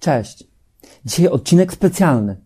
[0.00, 0.44] Cześć.
[1.04, 2.36] Dzisiaj odcinek specjalny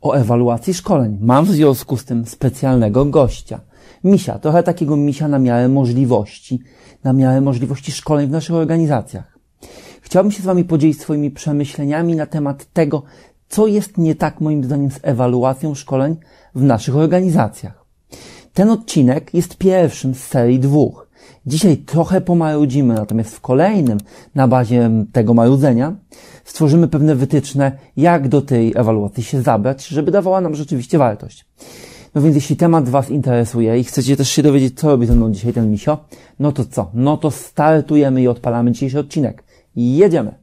[0.00, 1.18] o ewaluacji szkoleń.
[1.20, 3.60] Mam w związku z tym specjalnego gościa.
[4.04, 6.60] Misia, trochę takiego misia na miarę możliwości,
[7.04, 9.38] na miarę możliwości szkoleń w naszych organizacjach.
[10.00, 13.02] Chciałbym się z Wami podzielić swoimi przemyśleniami na temat tego,
[13.48, 16.16] co jest nie tak moim zdaniem z ewaluacją szkoleń
[16.54, 17.84] w naszych organizacjach.
[18.54, 21.09] Ten odcinek jest pierwszym z serii dwóch.
[21.46, 23.98] Dzisiaj trochę pomarudzimy, natomiast w kolejnym,
[24.34, 25.96] na bazie tego marudzenia,
[26.44, 31.46] stworzymy pewne wytyczne, jak do tej ewaluacji się zabrać, żeby dawała nam rzeczywiście wartość.
[32.14, 35.32] No więc jeśli temat Was interesuje i chcecie też się dowiedzieć, co robi ze mną
[35.32, 35.98] dzisiaj ten misio,
[36.38, 36.90] no to co?
[36.94, 39.44] No to startujemy i odpalamy dzisiejszy odcinek.
[39.76, 40.39] Jedziemy!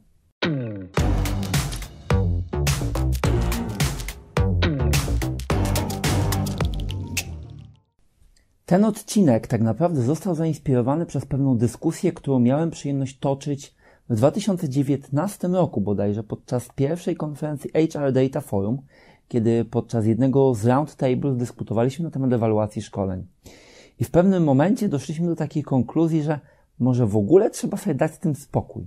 [8.68, 13.74] Ten odcinek tak naprawdę został zainspirowany przez pewną dyskusję, którą miałem przyjemność toczyć
[14.08, 18.78] w 2019 roku bodajże podczas pierwszej konferencji HR Data Forum,
[19.28, 23.26] kiedy podczas jednego z roundtables dyskutowaliśmy na temat ewaluacji szkoleń.
[24.00, 26.40] I w pewnym momencie doszliśmy do takiej konkluzji, że
[26.78, 28.86] może w ogóle trzeba sobie dać z tym spokój,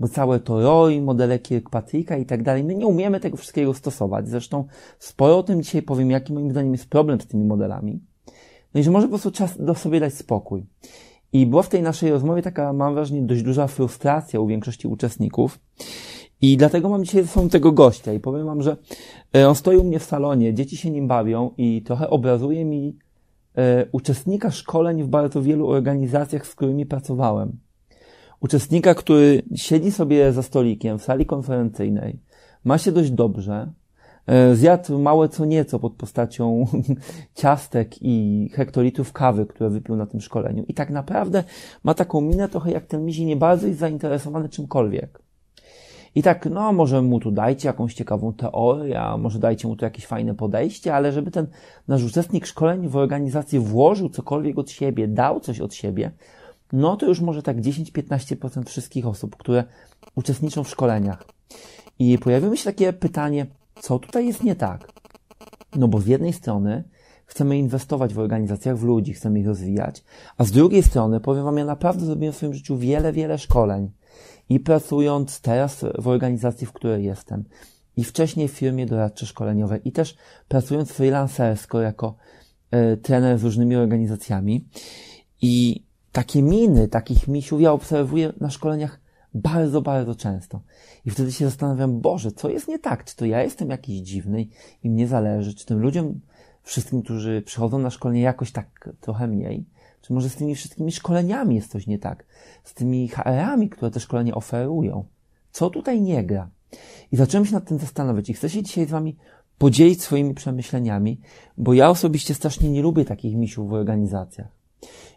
[0.00, 4.28] bo całe to ROI, modele Kirkpatricka i tak dalej, my nie umiemy tego wszystkiego stosować.
[4.28, 4.64] Zresztą
[4.98, 8.00] sporo o tym dzisiaj powiem, jaki moim zdaniem jest problem z tymi modelami.
[8.74, 10.66] No i że może po prostu czas do sobie dać spokój.
[11.32, 15.58] I była w tej naszej rozmowie taka, mam wrażenie, dość duża frustracja u większości uczestników.
[16.40, 18.76] I dlatego mam dzisiaj ze sobą tego gościa i powiem wam, że
[19.36, 22.96] e, on stoi u mnie w salonie, dzieci się nim bawią i trochę obrazuje mi
[23.56, 27.58] e, uczestnika szkoleń w bardzo wielu organizacjach, z którymi pracowałem.
[28.40, 32.18] Uczestnika, który siedzi sobie za stolikiem w sali konferencyjnej,
[32.64, 33.72] ma się dość dobrze,
[34.54, 36.66] zjadł małe co nieco pod postacią
[37.40, 40.64] ciastek i hektolitrów kawy, które wypił na tym szkoleniu.
[40.68, 41.44] I tak naprawdę
[41.84, 45.22] ma taką minę trochę jak ten mizi, nie bardzo jest zainteresowany czymkolwiek.
[46.14, 49.84] I tak, no, może mu tu dajcie jakąś ciekawą teorię, a może dajcie mu tu
[49.84, 51.46] jakieś fajne podejście, ale żeby ten
[51.88, 56.10] nasz uczestnik szkoleń w organizacji włożył cokolwiek od siebie, dał coś od siebie,
[56.72, 59.64] no to już może tak 10-15% wszystkich osób, które
[60.14, 61.24] uczestniczą w szkoleniach.
[61.98, 63.46] I pojawiło się takie pytanie,
[63.80, 64.92] co tutaj jest nie tak?
[65.76, 66.84] No bo z jednej strony
[67.26, 70.04] chcemy inwestować w organizacjach, w ludzi, chcemy ich rozwijać,
[70.36, 73.90] a z drugiej strony, powiem Wam, ja naprawdę zrobiłem w swoim życiu wiele, wiele szkoleń
[74.48, 77.44] i pracując teraz w organizacji, w której jestem,
[77.96, 80.16] i wcześniej w firmie doradczo-szkoleniowej, i też
[80.48, 82.14] pracując freelancersko jako
[82.74, 84.68] y, trener z różnymi organizacjami.
[85.42, 89.00] I takie miny takich misiów ja obserwuję na szkoleniach
[89.34, 90.60] bardzo, bardzo często.
[91.04, 93.04] I wtedy się zastanawiam, Boże, co jest nie tak?
[93.04, 94.46] Czy to ja jestem jakiś dziwny
[94.82, 95.54] i mnie zależy?
[95.54, 96.20] Czy tym ludziom,
[96.62, 99.64] wszystkim, którzy przychodzą na szkolenie jakoś tak trochę mniej?
[100.02, 102.24] Czy może z tymi wszystkimi szkoleniami jest coś nie tak?
[102.64, 105.04] Z tymi HR-ami, które te szkolenie oferują?
[105.52, 106.50] Co tutaj nie gra?
[107.12, 109.16] I zacząłem się nad tym zastanawiać i chcę się dzisiaj z Wami
[109.58, 111.20] podzielić swoimi przemyśleniami,
[111.56, 114.48] bo ja osobiście strasznie nie lubię takich misiów w organizacjach.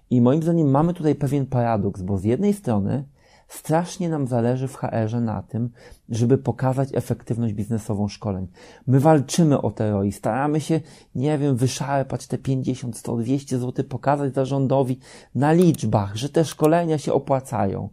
[0.10, 3.04] I moim zdaniem mamy tutaj pewien paradoks, bo z jednej strony
[3.52, 5.70] Strasznie nam zależy w HR-ze na tym,
[6.10, 8.48] żeby pokazać efektywność biznesową szkoleń.
[8.88, 10.80] My walczymy o te ROI, staramy się,
[11.16, 15.00] nie wiem, wyszarpać te 50, 100, 200 zł, pokazać zarządowi
[15.36, 17.90] na liczbach, że te szkolenia się opłacają.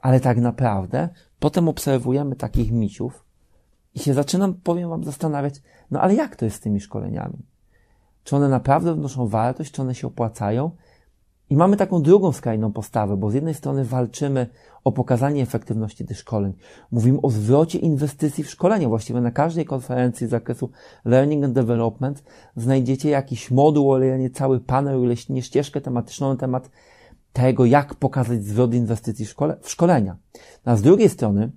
[0.00, 1.08] Ale tak naprawdę
[1.38, 3.24] potem obserwujemy takich misiów
[3.94, 5.54] i się zaczynam, powiem Wam, zastanawiać,
[5.90, 7.38] no ale jak to jest z tymi szkoleniami?
[8.24, 10.70] Czy one naprawdę wnoszą wartość, czy one się opłacają?
[11.50, 14.46] I mamy taką drugą skrajną postawę, bo z jednej strony walczymy
[14.84, 16.52] o pokazanie efektywności tych szkoleń.
[16.92, 18.88] Mówimy o zwrocie inwestycji w szkolenia.
[18.88, 20.70] Właściwie na każdej konferencji z zakresu
[21.04, 22.24] Learning and Development
[22.56, 26.70] znajdziecie jakiś moduł, ale cały panel, nie ścieżkę tematyczną na temat
[27.32, 30.16] tego, jak pokazać zwrot inwestycji w, szkole, w szkolenia.
[30.64, 31.50] A z drugiej strony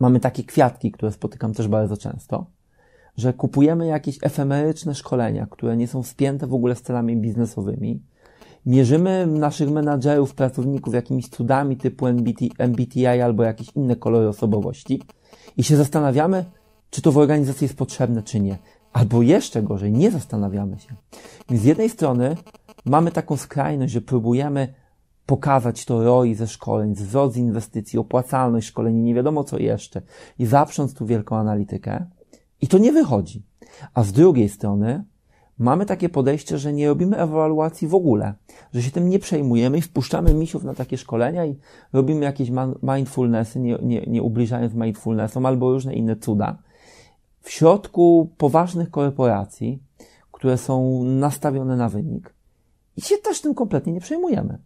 [0.00, 2.46] mamy takie kwiatki, które spotykam też bardzo często,
[3.16, 8.02] że kupujemy jakieś efemeryczne szkolenia, które nie są wspięte w ogóle z celami biznesowymi,
[8.66, 15.02] mierzymy naszych menadżerów, pracowników jakimiś cudami typu MBT, MBTI albo jakieś inne kolory osobowości
[15.56, 16.44] i się zastanawiamy,
[16.90, 18.58] czy to w organizacji jest potrzebne, czy nie.
[18.92, 20.94] Albo jeszcze gorzej, nie zastanawiamy się.
[21.50, 22.36] Więc z jednej strony
[22.84, 24.74] mamy taką skrajność, że próbujemy
[25.26, 30.02] pokazać to ROI ze szkoleń, z inwestycji, opłacalność szkoleń, nie wiadomo co jeszcze
[30.38, 32.06] i zaprząc tu wielką analitykę
[32.60, 33.42] i to nie wychodzi.
[33.94, 35.04] A z drugiej strony
[35.62, 38.34] mamy takie podejście, że nie robimy ewaluacji w ogóle,
[38.74, 41.56] że się tym nie przejmujemy i wpuszczamy misiów na takie szkolenia i
[41.92, 42.50] robimy jakieś
[42.82, 46.58] mindfulnessy, nie, nie, nie ubliżając mindfulnessom albo różne inne cuda.
[47.40, 49.82] W środku poważnych korporacji,
[50.32, 52.34] które są nastawione na wynik
[52.96, 54.58] i się też tym kompletnie nie przejmujemy.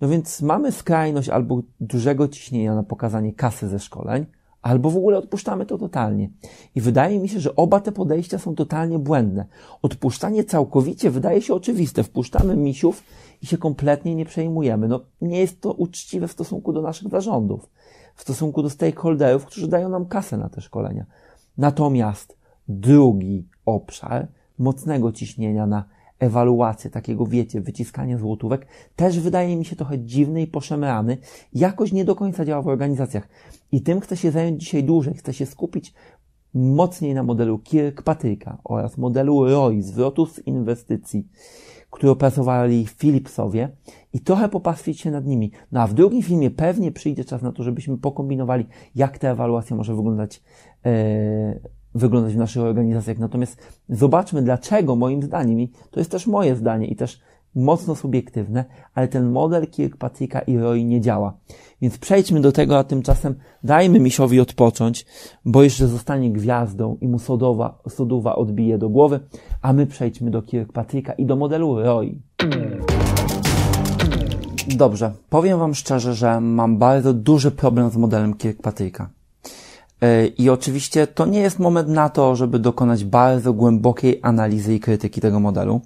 [0.00, 4.26] No więc mamy skrajność albo dużego ciśnienia na pokazanie kasy ze szkoleń,
[4.64, 6.30] albo w ogóle odpuszczamy to totalnie.
[6.74, 9.46] I wydaje mi się, że oba te podejścia są totalnie błędne.
[9.82, 12.02] Odpuszczanie całkowicie wydaje się oczywiste.
[12.02, 13.02] Wpuszczamy misiów
[13.42, 14.88] i się kompletnie nie przejmujemy.
[14.88, 17.68] No, nie jest to uczciwe w stosunku do naszych zarządów,
[18.14, 21.06] w stosunku do stakeholderów, którzy dają nam kasę na te szkolenia.
[21.58, 22.36] Natomiast
[22.68, 24.28] drugi obszar
[24.58, 25.84] mocnego ciśnienia na
[26.18, 28.66] ewaluację, takiego wiecie, wyciskania złotówek,
[28.96, 31.18] też wydaje mi się trochę dziwny i poszemrany,
[31.52, 33.28] jakoś nie do końca działa w organizacjach.
[33.72, 35.94] I tym chcę się zająć dzisiaj dłużej, chcę się skupić
[36.54, 41.28] mocniej na modelu Kirkpatricka oraz modelu ROI, zwrotu z inwestycji,
[41.90, 43.68] który opracowali Philipsowie
[44.12, 45.50] i trochę popastwić się nad nimi.
[45.72, 49.76] No a w drugim filmie pewnie przyjdzie czas na to, żebyśmy pokombinowali, jak ta ewaluacja
[49.76, 50.42] może wyglądać
[50.86, 51.60] e,
[51.94, 53.18] wyglądać w naszych organizacjach.
[53.18, 53.56] Natomiast
[53.88, 57.20] zobaczmy, dlaczego moim zdaniem, i to jest też moje zdanie i też
[57.54, 58.64] mocno subiektywne,
[58.94, 61.34] ale ten model Kirkpatricka i Roy nie działa.
[61.82, 65.06] Więc przejdźmy do tego, a tymczasem dajmy misiowi odpocząć,
[65.44, 69.20] bo jeszcze zostanie gwiazdą i mu sodowa, sodowa odbije do głowy,
[69.62, 72.18] a my przejdźmy do Kirkpatricka i do modelu Roy.
[74.76, 79.10] Dobrze, powiem Wam szczerze, że mam bardzo duży problem z modelem Kirkpatricka.
[80.02, 84.80] E, I oczywiście to nie jest moment na to, żeby dokonać bardzo głębokiej analizy i
[84.80, 85.80] krytyki tego modelu.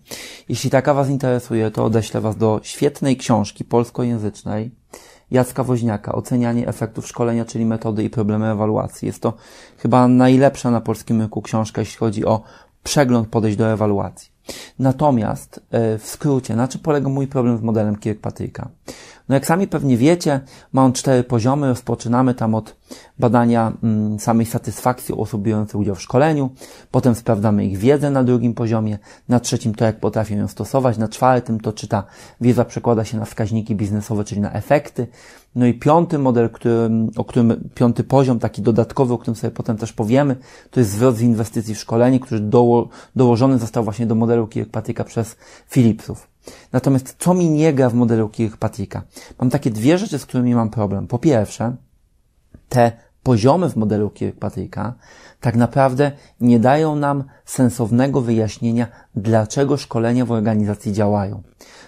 [0.49, 4.71] Jeśli taka Was interesuje, to odeślę Was do świetnej książki polskojęzycznej
[5.31, 9.07] Jacka Woźniaka, Ocenianie efektów szkolenia, czyli metody i problemy ewaluacji.
[9.07, 9.33] Jest to
[9.79, 12.43] chyba najlepsza na polskim rynku książka, jeśli chodzi o
[12.83, 14.31] przegląd podejść do ewaluacji.
[14.79, 18.69] Natomiast e, w skrócie, na czym polega mój problem z modelem Kirkpatricka?
[19.29, 20.41] No jak sami pewnie wiecie,
[20.73, 21.69] ma on cztery poziomy.
[21.69, 22.77] Rozpoczynamy tam od
[23.19, 26.51] badania mm, samej satysfakcji osób biorących udział w szkoleniu.
[26.91, 28.99] Potem sprawdzamy ich wiedzę na drugim poziomie.
[29.29, 30.99] Na trzecim to, jak potrafią ją stosować.
[30.99, 32.05] Na czwartym to, czy ta
[32.41, 35.07] wiedza przekłada się na wskaźniki biznesowe, czyli na efekty.
[35.55, 39.77] No i piąty model, który, o którym, piąty poziom, taki dodatkowy, o którym sobie potem
[39.77, 40.37] też powiemy,
[40.71, 45.05] to jest zwrot z inwestycji w szkolenie, który doło, dołożony został właśnie do modelu Kirkpatricka
[45.05, 45.37] przez
[45.71, 46.38] Philipsów.
[46.73, 49.03] Natomiast co mi nie gra w modelu Kirkpatricka?
[49.39, 51.07] Mam takie dwie rzeczy, z którymi mam problem.
[51.07, 51.77] Po pierwsze,
[52.69, 52.93] te
[53.23, 54.95] poziomy w modelu Kirkpatricka
[55.41, 61.43] tak naprawdę nie dają nam sensownego wyjaśnienia, dlaczego szkolenia w organizacji działają.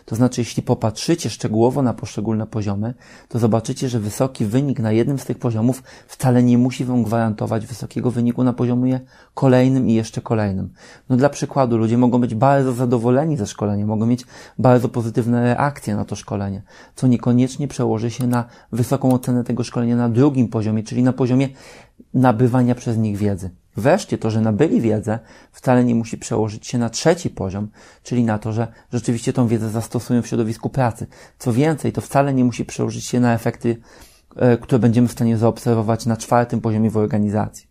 [0.05, 2.95] To znaczy, jeśli popatrzycie szczegółowo na poszczególne poziomy,
[3.29, 7.67] to zobaczycie, że wysoki wynik na jednym z tych poziomów wcale nie musi wam gwarantować
[7.67, 9.01] wysokiego wyniku na poziomie
[9.35, 10.73] kolejnym i jeszcze kolejnym.
[11.09, 14.27] No dla przykładu, ludzie mogą być bardzo zadowoleni ze szkolenia, mogą mieć
[14.59, 16.63] bardzo pozytywne reakcje na to szkolenie,
[16.95, 21.49] co niekoniecznie przełoży się na wysoką ocenę tego szkolenia na drugim poziomie, czyli na poziomie
[22.15, 23.51] nabywania przez nich wiedzy.
[23.77, 25.19] Wreszcie to, że nabyli wiedzę,
[25.53, 27.69] wcale nie musi przełożyć się na trzeci poziom,
[28.03, 31.07] czyli na to, że rzeczywiście tą wiedzę zastosują w środowisku pracy.
[31.39, 33.77] Co więcej, to wcale nie musi przełożyć się na efekty,
[34.37, 37.71] e, które będziemy w stanie zaobserwować na czwartym poziomie w organizacji.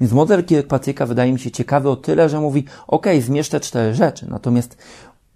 [0.00, 3.94] Więc model Kirkpatricka wydaje mi się ciekawy o tyle, że mówi, ok, zmierz te cztery
[3.94, 4.76] rzeczy, natomiast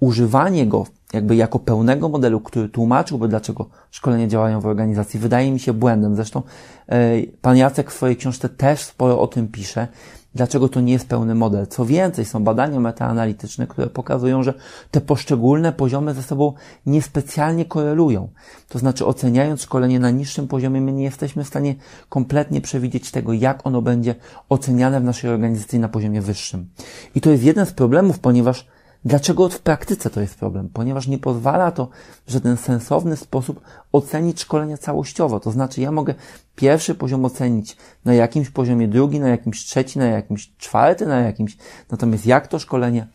[0.01, 5.61] używanie go jakby jako pełnego modelu, który tłumaczyłby, dlaczego szkolenia działają w organizacji, wydaje mi
[5.61, 6.17] się błędem.
[6.17, 6.43] Zresztą
[6.89, 9.89] e, pan Jacek w swojej książce też sporo o tym pisze,
[10.35, 11.67] dlaczego to nie jest pełny model.
[11.67, 14.55] Co więcej, są badania metaanalityczne, które pokazują, że
[14.91, 16.53] te poszczególne poziomy ze sobą
[16.87, 18.29] niespecjalnie korelują.
[18.69, 21.75] To znaczy, oceniając szkolenie na niższym poziomie, my nie jesteśmy w stanie
[22.09, 24.15] kompletnie przewidzieć tego, jak ono będzie
[24.49, 26.69] oceniane w naszej organizacji na poziomie wyższym.
[27.15, 28.67] I to jest jeden z problemów, ponieważ
[29.05, 30.69] Dlaczego w praktyce to jest problem?
[30.73, 31.89] Ponieważ nie pozwala to
[32.27, 33.61] w żaden sensowny sposób
[33.93, 35.41] ocenić szkolenia całościowo.
[35.41, 36.15] To znaczy, ja mogę
[36.57, 41.57] pierwszy poziom ocenić na jakimś poziomie, drugi na jakimś trzeci, na jakimś czwarty, na jakimś.
[41.91, 43.07] Natomiast jak to szkolenie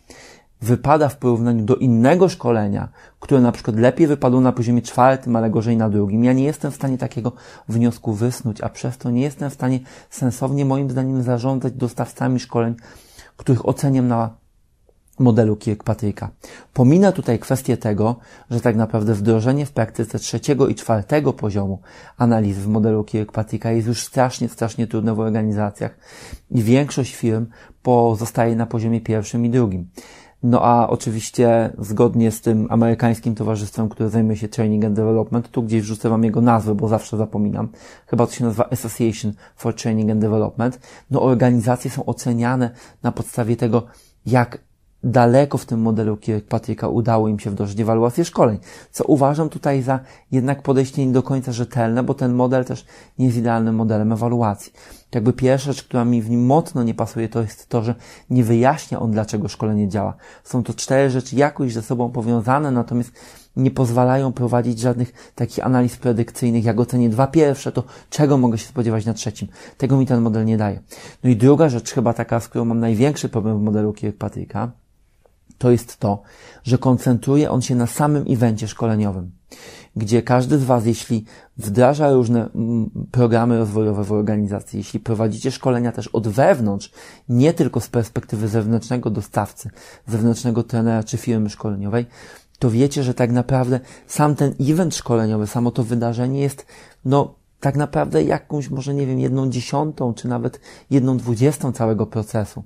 [0.61, 2.89] wypada w porównaniu do innego szkolenia,
[3.19, 6.23] które na przykład lepiej wypadło na poziomie czwartym, ale gorzej na drugim.
[6.23, 7.31] Ja nie jestem w stanie takiego
[7.69, 12.75] wniosku wysnuć, a przez to nie jestem w stanie sensownie, moim zdaniem, zarządzać dostawcami szkoleń,
[13.37, 14.44] których oceniam na
[15.19, 16.29] modelu Kirkpatricka.
[16.73, 18.15] Pomina tutaj kwestię tego,
[18.51, 21.79] że tak naprawdę wdrożenie w praktyce trzeciego i czwartego poziomu
[22.17, 25.97] analiz w modelu Kirkpatricka jest już strasznie, strasznie trudne w organizacjach
[26.51, 27.45] i większość firm
[27.83, 29.87] pozostaje na poziomie pierwszym i drugim.
[30.43, 35.63] No a oczywiście zgodnie z tym amerykańskim towarzystwem, które zajmuje się Training and Development, tu
[35.63, 37.69] gdzieś wrzucę Wam jego nazwę, bo zawsze zapominam.
[38.07, 40.79] Chyba to się nazywa Association for Training and Development.
[41.11, 42.69] No organizacje są oceniane
[43.03, 43.83] na podstawie tego,
[44.25, 44.57] jak
[45.05, 48.59] daleko w tym modelu Kirkpatricka udało im się wdrożyć ewaluację szkoleń,
[48.91, 49.99] co uważam tutaj za
[50.31, 52.85] jednak podejście nie do końca rzetelne, bo ten model też
[53.19, 54.73] nie jest idealnym modelem ewaluacji.
[55.15, 57.95] Jakby pierwsza rzecz, która mi w nim mocno nie pasuje, to jest to, że
[58.29, 60.13] nie wyjaśnia on, dlaczego szkolenie działa.
[60.43, 63.11] Są to cztery rzeczy jakoś ze sobą powiązane, natomiast
[63.55, 66.65] nie pozwalają prowadzić żadnych takich analiz predykcyjnych.
[66.65, 69.47] Jak ocenię dwa pierwsze, to czego mogę się spodziewać na trzecim?
[69.77, 70.81] Tego mi ten model nie daje.
[71.23, 74.71] No i druga rzecz, chyba taka, z którą mam największy problem w modelu Kirkpatricka,
[75.57, 76.21] to jest to,
[76.63, 79.31] że koncentruje on się na samym evencie szkoleniowym,
[79.95, 81.25] gdzie każdy z Was, jeśli
[81.57, 86.91] wdraża różne mm, programy rozwojowe w organizacji, jeśli prowadzicie szkolenia też od wewnątrz,
[87.29, 89.69] nie tylko z perspektywy zewnętrznego dostawcy,
[90.07, 92.05] zewnętrznego trenera czy firmy szkoleniowej,
[92.59, 96.65] to wiecie, że tak naprawdę sam ten event szkoleniowy, samo to wydarzenie jest,
[97.05, 97.35] no,
[97.65, 102.63] tak naprawdę jakąś, może nie wiem, jedną dziesiątą, czy nawet jedną dwudziestą całego procesu.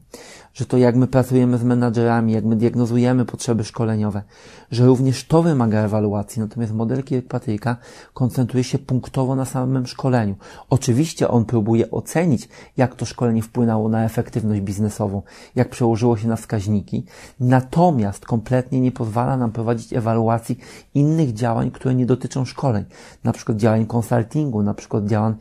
[0.53, 4.23] Że to jak my pracujemy z menadżerami, jak my diagnozujemy potrzeby szkoleniowe,
[4.71, 6.41] że również to wymaga ewaluacji.
[6.41, 7.77] Natomiast model Kirkpatricka
[8.13, 10.35] koncentruje się punktowo na samym szkoleniu.
[10.69, 15.21] Oczywiście on próbuje ocenić, jak to szkolenie wpłynęło na efektywność biznesową,
[15.55, 17.05] jak przełożyło się na wskaźniki,
[17.39, 20.59] natomiast kompletnie nie pozwala nam prowadzić ewaluacji
[20.93, 22.85] innych działań, które nie dotyczą szkoleń.
[23.23, 25.35] Na przykład działań konsultingu, na przykład działań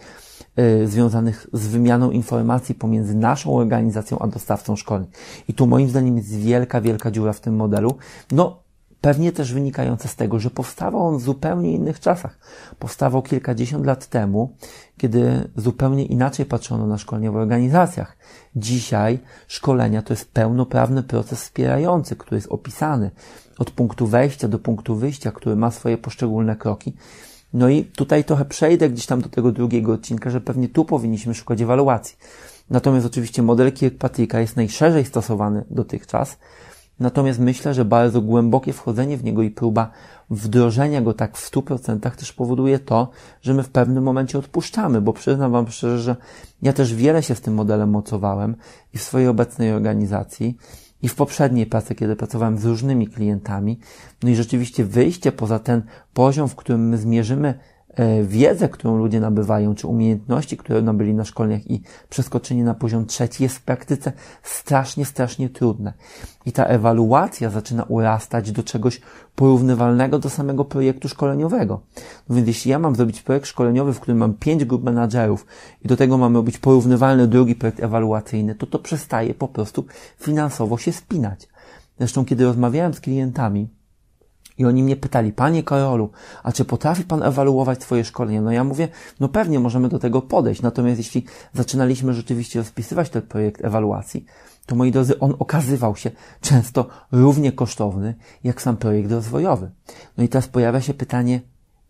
[0.58, 5.06] y, związanych z wymianą informacji pomiędzy naszą organizacją a dostawcą szkoleń.
[5.48, 7.94] I tu moim zdaniem jest wielka, wielka dziura w tym modelu.
[8.32, 8.62] No,
[9.00, 12.38] pewnie też wynikające z tego, że powstawał on w zupełnie innych czasach.
[12.78, 14.56] Powstawał kilkadziesiąt lat temu,
[14.96, 18.16] kiedy zupełnie inaczej patrzono na szkolenie w organizacjach.
[18.56, 23.10] Dzisiaj szkolenia to jest pełnoprawny proces wspierający, który jest opisany
[23.58, 26.96] od punktu wejścia do punktu wyjścia, który ma swoje poszczególne kroki.
[27.52, 31.34] No i tutaj trochę przejdę gdzieś tam do tego drugiego odcinka, że pewnie tu powinniśmy
[31.34, 32.16] szukać ewaluacji.
[32.70, 36.36] Natomiast oczywiście model Kirkpatricka jest najszerzej stosowany dotychczas.
[37.00, 39.90] Natomiast myślę, że bardzo głębokie wchodzenie w niego i próba
[40.30, 43.10] wdrożenia go tak w 100% też powoduje to,
[43.42, 46.16] że my w pewnym momencie odpuszczamy, bo przyznam Wam szczerze, że
[46.62, 48.56] ja też wiele się z tym modelem mocowałem
[48.94, 50.56] i w swojej obecnej organizacji
[51.02, 53.78] i w poprzedniej pracy, kiedy pracowałem z różnymi klientami.
[54.22, 55.82] No i rzeczywiście wyjście poza ten
[56.14, 57.58] poziom, w którym my zmierzymy
[58.22, 63.42] wiedzę, którą ludzie nabywają, czy umiejętności, które nabyli na szkoleniach i przeskoczenie na poziom trzeci
[63.42, 64.12] jest w praktyce
[64.42, 65.92] strasznie, strasznie trudne.
[66.46, 69.00] I ta ewaluacja zaczyna urastać do czegoś
[69.34, 71.80] porównywalnego do samego projektu szkoleniowego.
[72.28, 75.46] No więc jeśli ja mam zrobić projekt szkoleniowy, w którym mam pięć grup menadżerów
[75.84, 79.84] i do tego mamy robić porównywalny drugi projekt ewaluacyjny, to to przestaje po prostu
[80.20, 81.48] finansowo się spinać.
[81.98, 83.68] Zresztą, kiedy rozmawiałem z klientami,
[84.58, 86.10] i oni mnie pytali, panie Karolu,
[86.42, 88.40] a czy potrafi pan ewaluować swoje szkolenie?
[88.40, 88.88] No ja mówię,
[89.20, 90.62] no pewnie możemy do tego podejść.
[90.62, 91.24] Natomiast jeśli
[91.54, 94.24] zaczynaliśmy rzeczywiście rozpisywać ten projekt ewaluacji,
[94.66, 96.10] to moi drodzy, on okazywał się
[96.40, 99.70] często równie kosztowny jak sam projekt rozwojowy.
[100.16, 101.40] No i teraz pojawia się pytanie,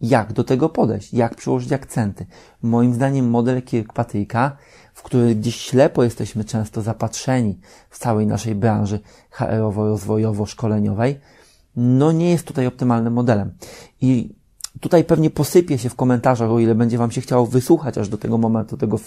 [0.01, 1.15] jak do tego podejść?
[1.15, 2.27] Jak przyłożyć akcenty?
[2.63, 4.57] Moim zdaniem model Kirkpatricka,
[4.95, 7.61] w który gdzieś ślepo jesteśmy często zapatrzeni
[7.91, 11.15] w całej naszej branży HR-owo-rozwojowo-szkoleniowej,
[11.79, 13.53] no nie jest tutaj optymalnym modelem.
[14.01, 14.35] I
[14.81, 18.19] tutaj pewnie posypie się w komentarzach, o ile będzie Wam się chciało wysłuchać aż do
[18.19, 19.01] tego momentu tego,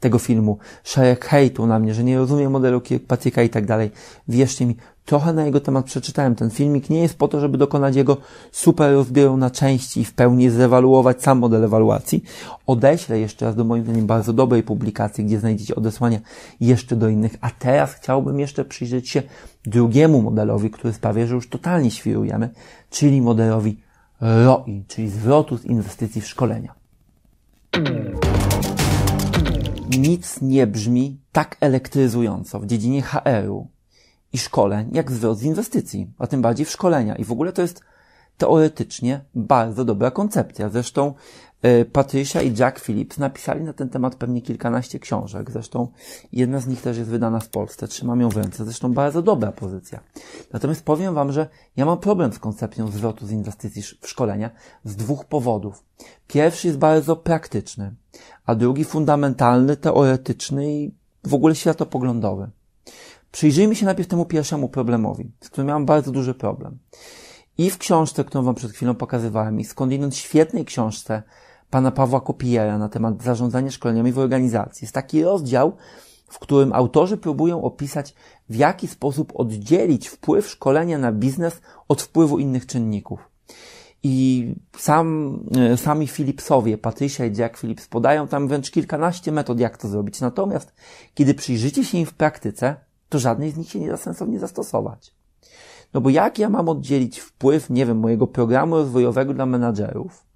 [0.00, 3.90] tego filmu, szereg hejtu na mnie, że nie rozumiem modelu Kirkpatricka i tak dalej.
[4.28, 6.34] Wierzcie mi, trochę na jego temat przeczytałem.
[6.34, 8.16] Ten filmik nie jest po to, żeby dokonać jego
[8.52, 12.24] super rozbioru na części i w pełni zewaluować sam model ewaluacji.
[12.66, 16.20] Odeślę jeszcze raz do moim zdaniem bardzo dobrej publikacji, gdzie znajdziecie odesłania
[16.60, 17.36] jeszcze do innych.
[17.40, 19.22] A teraz chciałbym jeszcze przyjrzeć się
[19.66, 22.48] drugiemu modelowi, który sprawia, że już totalnie świrujemy,
[22.90, 23.87] czyli modelowi
[24.20, 26.74] ROI, czyli zwrotu z inwestycji w szkolenia.
[29.98, 33.68] Nic nie brzmi tak elektryzująco w dziedzinie HR-u
[34.32, 37.16] i szkoleń, jak zwrot z inwestycji, a tym bardziej w szkolenia.
[37.16, 37.80] I w ogóle to jest
[38.38, 40.68] teoretycznie bardzo dobra koncepcja.
[40.68, 41.14] Zresztą
[41.92, 45.50] Patricia i Jack Phillips napisali na ten temat pewnie kilkanaście książek.
[45.50, 45.88] Zresztą
[46.32, 47.88] jedna z nich też jest wydana w Polsce.
[47.88, 48.64] Trzymam ją w ręce.
[48.64, 50.00] Zresztą bardzo dobra pozycja.
[50.52, 54.50] Natomiast powiem Wam, że ja mam problem z koncepcją zwrotu z inwestycji w szkolenia
[54.84, 55.84] z dwóch powodów.
[56.26, 57.94] Pierwszy jest bardzo praktyczny,
[58.46, 62.50] a drugi fundamentalny, teoretyczny i w ogóle światopoglądowy.
[63.32, 66.78] Przyjrzyjmy się najpierw temu pierwszemu problemowi, z którym miałem bardzo duży problem.
[67.58, 71.22] I w książce, którą Wam przed chwilą pokazywałem, i skądinąd świetnej książce
[71.70, 74.84] pana Pawła Kopijera na temat zarządzania szkoleniami w organizacji.
[74.84, 75.72] Jest taki rozdział,
[76.28, 78.14] w którym autorzy próbują opisać,
[78.48, 83.30] w jaki sposób oddzielić wpływ szkolenia na biznes od wpływu innych czynników.
[84.02, 89.76] I sam, e, sami Philipsowie, Patricia i Jack Phillips podają tam wręcz kilkanaście metod, jak
[89.76, 90.20] to zrobić.
[90.20, 90.74] Natomiast,
[91.14, 92.76] kiedy przyjrzycie się im w praktyce,
[93.08, 95.14] to żadnej z nich się nie da sensownie zastosować.
[95.94, 100.27] No bo jak ja mam oddzielić wpływ, nie wiem, mojego programu rozwojowego dla menadżerów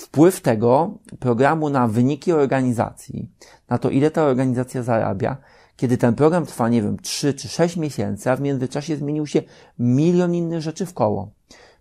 [0.00, 3.30] wpływ tego programu na wyniki organizacji,
[3.68, 5.36] na to, ile ta organizacja zarabia,
[5.76, 9.42] kiedy ten program trwa, nie wiem, 3 czy 6 miesięcy, a w międzyczasie zmienił się
[9.78, 11.30] milion innych rzeczy w koło.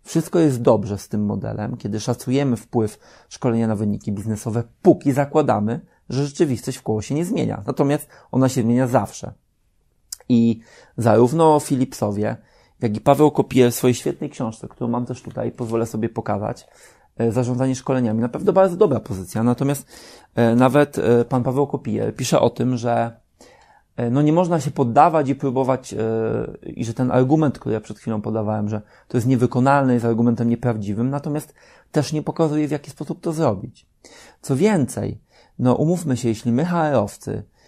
[0.04, 3.00] wszystko jest dobrze z tym modelem, kiedy szacujemy wpływ
[3.30, 7.64] szkolenia na wyniki biznesowe, póki zakładamy, że rzeczywistość w koło się nie zmienia.
[7.68, 9.34] Natomiast ona się zmienia zawsze.
[10.30, 10.60] I
[10.98, 12.38] zarówno Philipsowie,
[12.82, 16.68] jak i Paweł Kopier w swojej świetnej książce, którą mam też tutaj, pozwolę sobie pokazać,
[17.30, 18.22] zarządzanie szkoleniami.
[18.22, 19.44] Na pewno bardzo dobra pozycja.
[19.44, 19.88] Natomiast
[20.36, 23.12] e, nawet e, pan Paweł Kopier pisze o tym, że
[24.12, 25.96] no nie można się poddawać i próbować,
[26.64, 30.50] i że ten argument, który ja przed chwilą podawałem, że to jest niewykonalne, jest argumentem
[30.50, 31.54] nieprawdziwym, natomiast
[31.92, 33.88] też nie pokazuje, w jaki sposób to zrobić.
[34.42, 35.22] Co więcej,
[35.60, 37.59] no umówmy się, jeśli my HR-owcy E,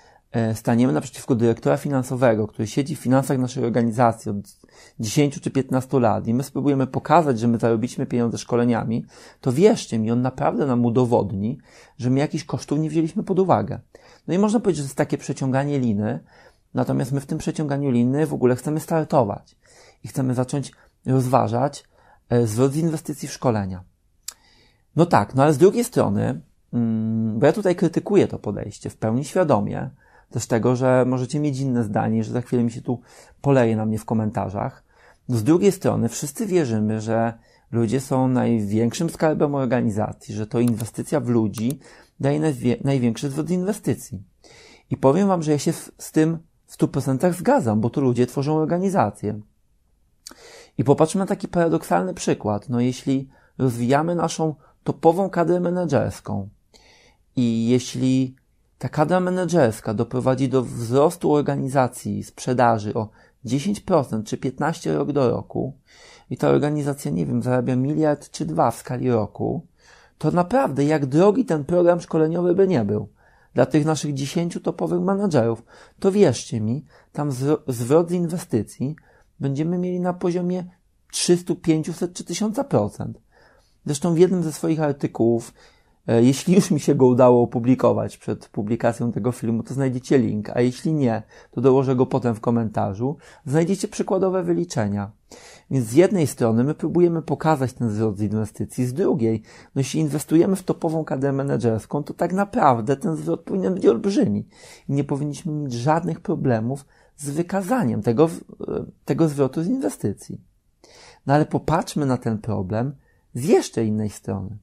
[0.54, 4.38] staniemy naprzeciwko dyrektora finansowego, który siedzi w finansach naszej organizacji od
[5.00, 9.06] 10 czy 15 lat i my spróbujemy pokazać, że my zarobiliśmy pieniądze szkoleniami,
[9.42, 11.58] to wierzcie mi, on naprawdę nam udowodni,
[11.98, 13.80] że my jakichś kosztów nie wzięliśmy pod uwagę.
[14.28, 16.20] No i można powiedzieć, że to jest takie przeciąganie liny,
[16.74, 19.56] natomiast my w tym przeciąganiu liny w ogóle chcemy startować
[20.04, 20.72] i chcemy zacząć
[21.06, 21.84] rozważać
[22.30, 23.84] e, zwrot z inwestycji w szkolenia.
[24.96, 26.42] No tak, no ale z drugiej strony,
[26.74, 29.90] mm, bo ja tutaj krytykuję to podejście w pełni świadomie,
[30.32, 33.02] też tego, że możecie mieć inne zdanie, że za chwilę mi się tu
[33.42, 34.84] poleje na mnie w komentarzach.
[35.28, 37.34] Z drugiej strony wszyscy wierzymy, że
[37.72, 41.80] ludzie są największym skarbem organizacji, że to inwestycja w ludzi
[42.20, 44.24] daje największy zwrot inwestycji.
[44.90, 48.58] I powiem Wam, że ja się z tym w 100% zgadzam, bo to ludzie tworzą
[48.58, 49.40] organizację.
[50.78, 52.70] I popatrzmy na taki paradoksalny przykład.
[52.70, 56.50] No jeśli rozwijamy naszą topową kadrę menedżerską
[57.36, 58.36] i jeśli
[58.82, 63.10] ta kadra menedżerska doprowadzi do wzrostu organizacji sprzedaży o
[63.46, 65.74] 10% czy 15% rok do roku
[66.30, 69.68] i ta organizacja, nie wiem, zarabia miliard czy dwa w skali roku,
[70.18, 73.10] to naprawdę jak drogi ten program szkoleniowy by nie był
[73.54, 75.64] dla tych naszych 10 topowych menedżerów,
[76.00, 77.32] to wierzcie mi, tam
[77.68, 78.96] zwrot z inwestycji
[79.40, 80.66] będziemy mieli na poziomie
[81.12, 83.14] 300, 500 czy 1000%.
[83.86, 85.54] Zresztą w jednym ze swoich artykułów
[86.08, 90.62] jeśli już mi się go udało opublikować przed publikacją tego filmu, to znajdziecie link, a
[90.62, 93.18] jeśli nie, to dołożę go potem w komentarzu.
[93.46, 95.12] Znajdziecie przykładowe wyliczenia.
[95.72, 99.42] Więc z jednej strony my próbujemy pokazać ten zwrot z inwestycji, z drugiej,
[99.76, 104.48] no jeśli inwestujemy w topową kadrę menedżerską, to tak naprawdę ten zwrot powinien być olbrzymi.
[104.90, 106.86] I nie powinniśmy mieć żadnych problemów
[107.18, 108.30] z wykazaniem tego,
[108.68, 110.42] e, tego zwrotu z inwestycji.
[111.26, 112.96] No ale popatrzmy na ten problem
[113.34, 114.58] z jeszcze innej strony.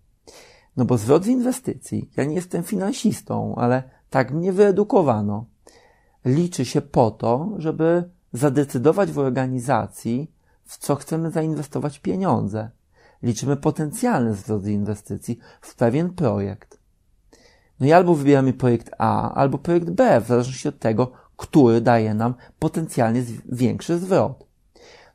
[0.78, 5.44] No bo zwrot z inwestycji, ja nie jestem finansistą, ale tak mnie wyedukowano,
[6.24, 10.32] liczy się po to, żeby zadecydować w organizacji,
[10.64, 12.70] w co chcemy zainwestować pieniądze.
[13.22, 16.78] Liczymy potencjalny zwrot z inwestycji w pewien projekt.
[17.80, 22.14] No i albo wybieramy projekt A, albo projekt B, w zależności od tego, który daje
[22.14, 24.46] nam potencjalnie większy zwrot.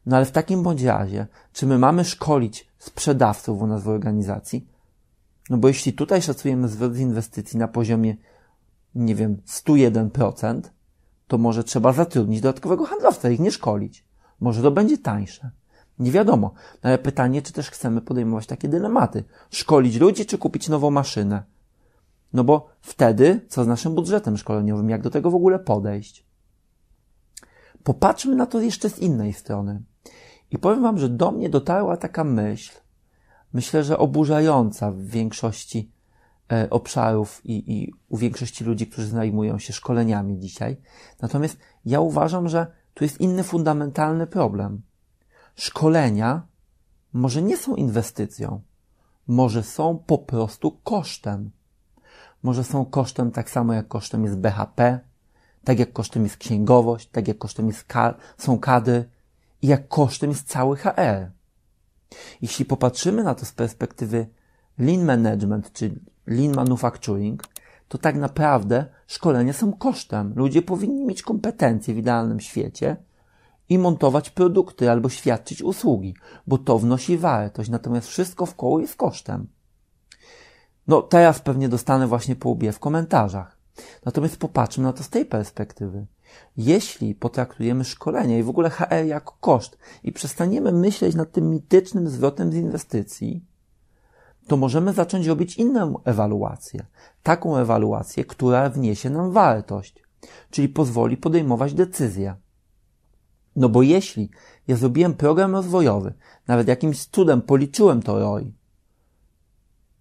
[0.06, 4.72] No ale w takim bądź razie, czy my mamy szkolić sprzedawców u nas w organizacji?
[5.49, 8.15] No bo jeśli tutaj szacujemy zwrot z inwestycji na poziomie,
[8.95, 10.62] nie wiem, 101%,
[11.27, 14.06] to może trzeba zatrudnić dodatkowego handlowca, ich nie szkolić.
[14.39, 15.51] Może to będzie tańsze.
[15.99, 16.53] Nie wiadomo.
[16.84, 19.23] No ale pytanie, czy też chcemy podejmować takie dylematy.
[19.49, 21.43] Szkolić ludzi, czy kupić nową maszynę?
[22.34, 26.25] No bo wtedy, co z naszym budżetem szkoleniowym, jak do tego w ogóle podejść?
[27.84, 29.82] Popatrzmy na to jeszcze z innej strony.
[30.51, 32.82] I powiem Wam, że do mnie dotarła taka myśl,
[33.53, 35.91] myślę, że oburzająca w większości
[36.51, 40.77] e, obszarów i, i u większości ludzi, którzy zajmują się szkoleniami dzisiaj.
[41.21, 44.81] Natomiast ja uważam, że tu jest inny fundamentalny problem.
[45.55, 46.47] Szkolenia
[47.13, 48.61] może nie są inwestycją,
[49.27, 51.51] może są po prostu kosztem.
[52.43, 54.99] Może są kosztem tak samo jak kosztem jest BHP,
[55.63, 59.09] tak jak kosztem jest księgowość, tak jak kosztem jest ka są kadry
[59.61, 61.31] i jak kosztem jest cały HR.
[62.41, 64.28] Jeśli popatrzymy na to z perspektywy
[64.80, 67.43] lean management czy lean manufacturing,
[67.88, 70.34] to tak naprawdę szkolenia są kosztem.
[70.36, 72.97] Ludzie powinni mieć kompetencje w idealnym świecie
[73.69, 76.15] i montować produkty albo świadczyć usługi,
[76.47, 79.47] bo to wnosi wartość, natomiast wszystko w koło jest kosztem.
[80.88, 83.58] No, teraz pewnie dostanę właśnie po łbie w komentarzach.
[84.06, 86.06] Natomiast popatrzmy na to z tej perspektywy.
[86.57, 92.09] Jeśli potraktujemy szkolenia i w ogóle HR jako koszt i przestaniemy myśleć nad tym mitycznym
[92.09, 93.45] zwrotem z inwestycji,
[94.47, 96.85] to możemy zacząć robić inną ewaluację.
[97.23, 100.03] Taką ewaluację, która wniesie nam wartość,
[100.51, 102.35] czyli pozwoli podejmować decyzje.
[103.55, 104.29] No bo jeśli
[104.67, 106.13] ja zrobiłem program rozwojowy,
[106.47, 108.53] nawet jakimś cudem policzyłem to ROI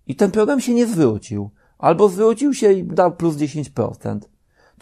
[0.06, 4.20] i ten program się nie zwrócił, albo zwrócił się i dał plus 10%,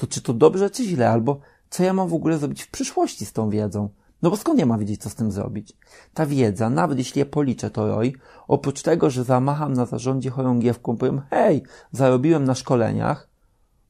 [0.00, 3.26] to czy to dobrze, czy źle, albo co ja mam w ogóle zrobić w przyszłości
[3.26, 3.88] z tą wiedzą?
[4.22, 5.76] No bo skąd ja mam wiedzieć, co z tym zrobić?
[6.14, 8.14] Ta wiedza, nawet jeśli je policzę to ROI,
[8.48, 13.28] oprócz tego, że zamacham na zarządzie chorągiewką, powiem, hej, zarobiłem na szkoleniach,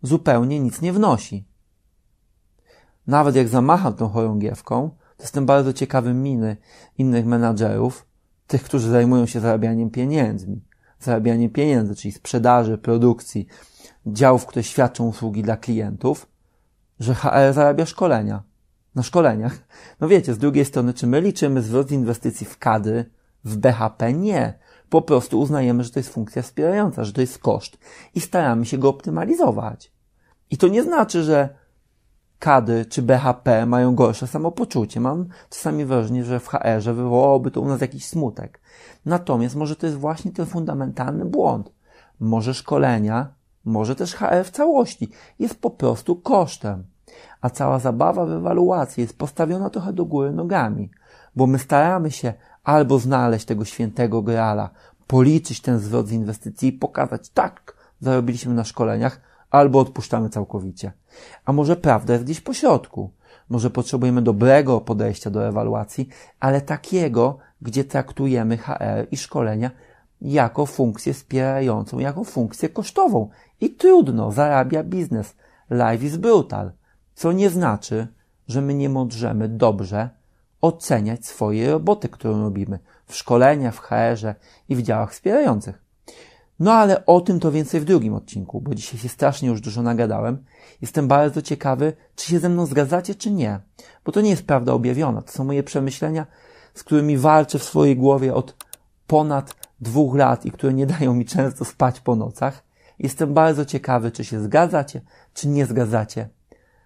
[0.03, 1.45] zupełnie nic nie wnosi.
[3.07, 6.57] Nawet jak zamacham tą chorągiewką, to jestem bardzo ciekawy miny
[6.99, 8.07] innych menadżerów,
[8.47, 10.65] tych, którzy zajmują się zarabianiem pieniędzmi.
[11.01, 13.47] Zarabianiem pieniędzy, czyli sprzedaży, produkcji,
[14.07, 16.27] działów, które świadczą usługi dla klientów,
[17.01, 18.43] że HR zarabia szkolenia.
[18.95, 19.59] Na szkoleniach.
[20.01, 23.11] No wiecie, z drugiej strony, czy my liczymy zwrot inwestycji w kadry,
[23.45, 24.13] w BHP?
[24.13, 24.59] Nie.
[24.89, 27.79] Po prostu uznajemy, że to jest funkcja wspierająca, że to jest koszt
[28.15, 29.93] i staramy się go optymalizować.
[30.51, 31.49] I to nie znaczy, że
[32.41, 35.01] KADY czy BHP mają gorsze samopoczucie.
[35.01, 38.61] Mam czasami wrażenie, że w HR-ze wywołałoby to u nas jakiś smutek.
[39.07, 41.73] Natomiast może to jest właśnie ten fundamentalny błąd.
[42.21, 46.85] Może szkolenia, może też HR w całości jest po prostu kosztem.
[47.41, 50.91] A cała zabawa w ewaluacji jest postawiona trochę do góry nogami,
[51.37, 54.71] bo my staramy się albo znaleźć tego świętego grala,
[55.07, 60.93] policzyć ten zwrot z inwestycji i pokazać, tak, zarobiliśmy na szkoleniach, albo odpuszczamy całkowicie.
[61.45, 63.11] A może prawda jest gdzieś po środku.
[63.49, 66.09] Może potrzebujemy dobrego podejścia do ewaluacji,
[66.41, 69.71] ale takiego, gdzie traktujemy HR i szkolenia
[70.21, 73.29] jako funkcję wspierającą, jako funkcję kosztową.
[73.61, 75.37] I trudno, zarabia biznes.
[75.71, 76.73] Life is brutal.
[77.15, 78.07] Co nie znaczy,
[78.49, 80.11] że my nie możemy dobrze
[80.61, 84.35] oceniać swojej roboty, którą robimy w szkoleniach, w HR-ze
[84.69, 85.90] i w działach wspierających.
[86.61, 89.83] No ale o tym to więcej w drugim odcinku, bo dzisiaj się strasznie już dużo
[89.83, 90.45] nagadałem.
[90.81, 93.61] Jestem bardzo ciekawy, czy się ze mną zgadzacie, czy nie.
[94.05, 95.23] Bo to nie jest prawda objawiona.
[95.23, 96.27] To są moje przemyślenia,
[96.75, 98.67] z którymi walczę w swojej głowie od
[99.07, 102.63] ponad dwóch lat i które nie dają mi często spać po nocach.
[102.99, 105.01] Jestem bardzo ciekawy, czy się zgadzacie,
[105.35, 106.29] czy nie zgadzacie.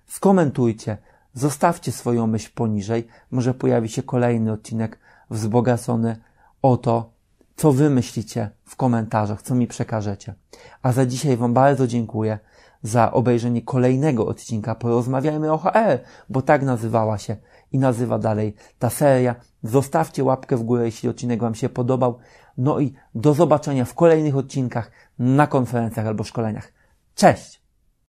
[0.06, 0.98] Skomentujcie,
[1.32, 3.06] zostawcie swoją myśl poniżej.
[3.30, 4.98] Może pojawi się kolejny odcinek
[5.30, 6.16] wzbogacony
[6.62, 7.13] o to,
[7.56, 10.34] co wy myślicie w komentarzach, co mi przekażecie.
[10.82, 12.38] A za dzisiaj Wam bardzo dziękuję
[12.82, 17.36] za obejrzenie kolejnego odcinka Porozmawiajmy o HR, bo tak nazywała się
[17.72, 19.34] i nazywa dalej ta seria.
[19.62, 22.18] Zostawcie łapkę w górę, jeśli odcinek Wam się podobał.
[22.58, 26.72] No i do zobaczenia w kolejnych odcinkach na konferencjach albo szkoleniach.
[27.14, 27.63] Cześć!